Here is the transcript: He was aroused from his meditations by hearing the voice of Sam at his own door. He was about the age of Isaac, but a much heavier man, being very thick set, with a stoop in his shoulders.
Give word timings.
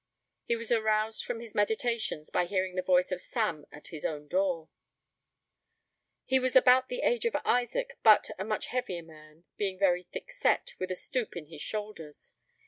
He 0.45 0.55
was 0.55 0.71
aroused 0.71 1.23
from 1.23 1.41
his 1.41 1.53
meditations 1.53 2.31
by 2.31 2.47
hearing 2.47 2.73
the 2.73 2.81
voice 2.81 3.11
of 3.11 3.21
Sam 3.21 3.67
at 3.71 3.89
his 3.89 4.03
own 4.03 4.27
door. 4.27 4.67
He 6.25 6.39
was 6.39 6.55
about 6.55 6.87
the 6.87 7.03
age 7.03 7.25
of 7.27 7.37
Isaac, 7.45 7.99
but 8.01 8.31
a 8.39 8.43
much 8.43 8.65
heavier 8.65 9.03
man, 9.03 9.43
being 9.57 9.77
very 9.77 10.01
thick 10.01 10.31
set, 10.31 10.73
with 10.79 10.89
a 10.89 10.95
stoop 10.95 11.35
in 11.37 11.45
his 11.49 11.61
shoulders. 11.61 12.33